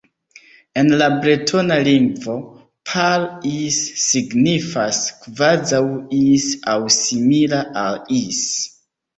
[0.81, 2.37] En la bretona lingvo
[2.91, 5.83] "Par Is" signifas "kvazaŭ
[6.23, 8.43] Is" aŭ "simila al Is".